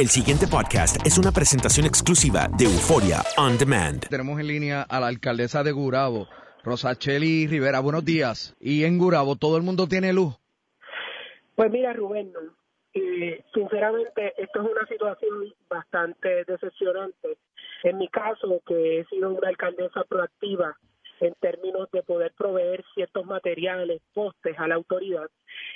[0.00, 4.08] El siguiente podcast es una presentación exclusiva de Euforia On Demand.
[4.08, 6.26] Tenemos en línea a la alcaldesa de Gurabo,
[6.64, 7.80] Rosacheli Rivera.
[7.80, 8.56] Buenos días.
[8.60, 10.40] Y en Gurabo, ¿todo el mundo tiene luz?
[11.54, 12.40] Pues mira, Rubén, no.
[12.94, 17.36] Eh, sinceramente, esto es una situación bastante decepcionante.
[17.82, 20.78] En mi caso, que he sido una alcaldesa proactiva
[21.20, 25.28] en términos de poder proveer ciertos materiales, postes a la autoridad,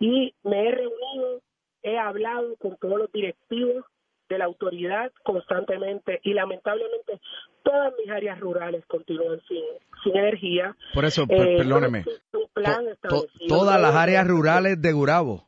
[0.00, 1.40] y me he reunido,
[1.84, 3.84] he hablado con todos los directivos
[4.28, 7.20] de la autoridad constantemente y lamentablemente
[7.62, 9.62] todas mis áreas rurales continúan sin,
[10.02, 10.76] sin energía.
[10.94, 11.98] Por eso, Eh, no perdóneme.
[12.00, 13.46] existe un plan To- establecido.
[13.48, 15.44] todas las áreas rurales de Gurabo.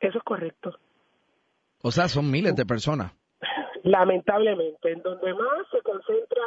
[0.00, 0.76] Eso es correcto.
[1.82, 3.12] O sea, son miles de personas.
[3.84, 6.42] lamentablemente, en donde más se concentra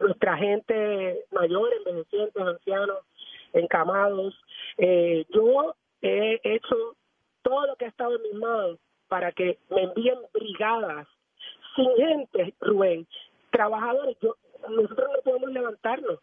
[0.00, 2.98] nuestra gente mayor, envejecientes, ancianos,
[3.52, 4.34] encamados.
[4.76, 6.96] Eh, yo he hecho
[7.42, 8.78] todo lo que ha estado en mis manos
[9.14, 11.06] para que me envíen brigadas
[11.76, 13.06] sin gente, Rubén,
[13.52, 14.16] trabajadores.
[14.20, 14.34] Yo,
[14.68, 16.18] nosotros no podemos levantarnos.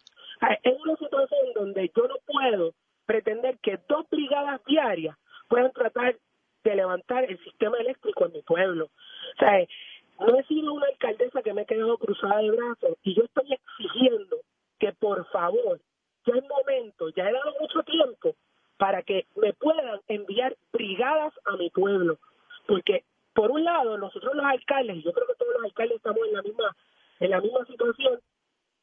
[0.62, 2.74] Es una situación donde yo no puedo
[3.06, 6.18] pretender que dos brigadas diarias puedan tratar
[6.66, 8.88] de levantar el sistema eléctrico en mi pueblo.
[8.88, 9.66] O sea,
[10.20, 13.54] no he sido una alcaldesa que me he quedado cruzada de brazos y yo estoy
[13.54, 14.36] exigiendo
[14.80, 15.80] que por favor,
[16.26, 18.36] ya es momento, ya he dado mucho tiempo
[18.76, 22.20] para que me puedan enviar brigadas a mi pueblo.
[22.72, 26.26] Porque por un lado, nosotros los alcaldes, y yo creo que todos los alcaldes estamos
[26.26, 26.76] en la misma
[27.20, 28.18] en la misma situación,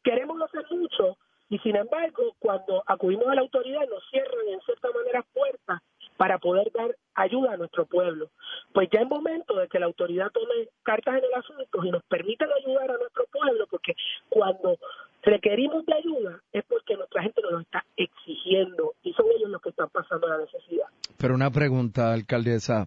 [0.04, 1.16] queremos hacer mucho
[1.48, 5.80] y sin embargo, cuando acudimos a la autoridad nos cierran en cierta manera puertas
[6.18, 8.28] para poder dar ayuda a nuestro pueblo.
[8.74, 12.02] Pues ya es momento de que la autoridad tome cartas en el asunto y nos
[12.04, 13.94] permitan ayudar a nuestro pueblo, porque
[14.28, 14.76] cuando
[15.22, 19.62] requerimos de ayuda es porque nuestra gente nos lo está exigiendo y son ellos los
[19.62, 20.88] que están pasando la necesidad.
[21.16, 22.86] Pero una pregunta, alcaldesa.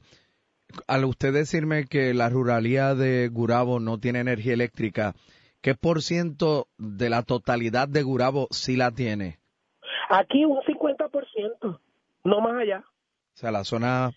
[0.88, 5.14] Al usted decirme que la ruralía de Gurabo no tiene energía eléctrica,
[5.62, 9.40] ¿qué por ciento de la totalidad de Gurabo sí la tiene?
[10.10, 11.80] Aquí un 50%,
[12.24, 12.84] no más allá.
[13.34, 14.12] O sea, la zona...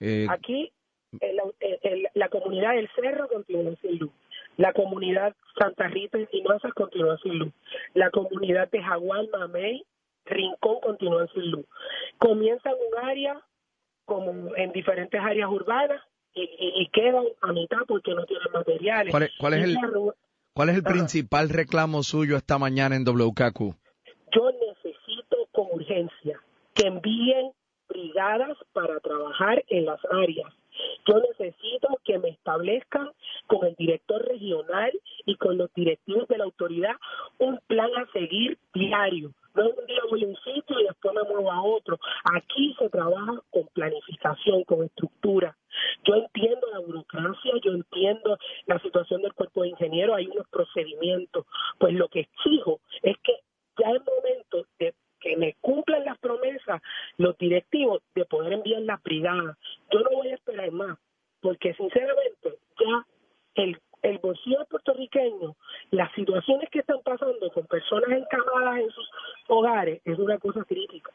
[0.00, 0.72] eh, Aquí
[1.20, 4.10] el- el- el- la comunidad del Cerro continúa sin luz.
[4.56, 7.52] La comunidad Santa Rita y Mazas continúa sin luz.
[7.94, 9.84] La comunidad de Jaguar, Mamey,
[10.26, 11.66] Rincón continúan sin luz.
[12.18, 13.40] Comienza en un área
[14.04, 16.00] como en diferentes áreas urbanas
[16.34, 19.10] y, y- y quedan a mitad porque no tienen materiales.
[19.10, 20.14] ¿Cuál es- cuál es Y el- la ru-
[20.52, 20.94] ¿Cuál es el Ajá.
[20.94, 23.74] principal reclamo suyo esta mañana en WKQ?
[24.32, 26.40] yo necesito con urgencia
[26.74, 27.52] que envíen
[27.88, 30.52] brigadas para trabajar en las áreas
[31.06, 33.08] Yo necesito que me establezcan
[33.46, 34.90] con el director regional
[35.26, 36.96] y con los directivos de la autoridad
[37.38, 39.30] un plan a seguir diario.
[39.54, 41.03] No un día voy a un sitio y después
[41.38, 41.98] a otro.
[42.24, 45.56] Aquí se trabaja con planificación, con estructura.
[46.04, 51.46] Yo entiendo la burocracia, yo entiendo la situación del cuerpo de ingenieros, hay unos procedimientos.
[51.78, 53.32] Pues lo que exijo es que
[53.78, 56.82] ya es momento de que me cumplan las promesas
[57.16, 59.56] los directivos de poder enviar la brigada.
[59.90, 60.98] Yo no voy a esperar más,
[61.40, 63.06] porque sinceramente ya
[63.54, 65.56] el, el bolsillo puertorriqueño,
[65.90, 69.10] las situaciones que están pasando con personas encamadas en sus
[69.48, 71.10] hogares es una cosa crítica.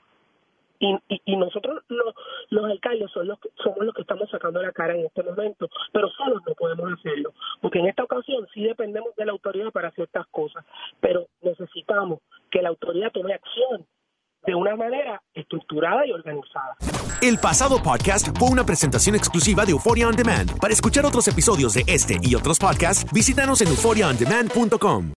[0.80, 5.68] Y, y, nosotros los, alcaldes somos los que estamos sacando la cara en este momento,
[5.92, 9.92] pero solos no podemos hacerlo, porque en esta ocasión sí dependemos de la autoridad para
[9.92, 10.66] ciertas cosas,
[11.02, 13.86] pero necesitamos que la autoridad tome acción
[14.46, 16.76] de una manera estructurada y organizada.
[17.22, 20.58] El pasado podcast fue una presentación exclusiva de Euphoria On Demand.
[20.60, 25.19] Para escuchar otros episodios de este y otros podcasts, visítanos en euphoriaondemand.com.